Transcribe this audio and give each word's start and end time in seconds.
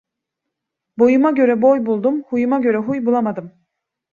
Boyuma 1.01 1.31
göre 1.41 1.57
boy 1.65 1.85
buldum, 1.91 2.19
huyuma 2.33 2.59
göre 2.67 2.77
huy 2.89 3.05
bulamadım. 3.11 3.53